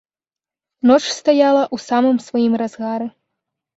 [0.91, 3.07] Ноч стаяла ў самым сваім разгары.